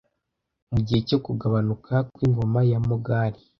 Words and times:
Mugihe 0.71 0.99
cyo 1.07 1.17
kugabanuka 1.25 1.93
kwingoma 2.13 2.59
ya 2.71 2.79
Mogali 2.87 3.39